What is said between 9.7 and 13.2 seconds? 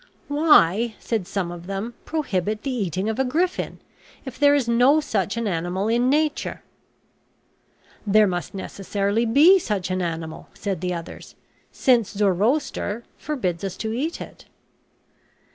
an animal," said the others, "since Zoroaster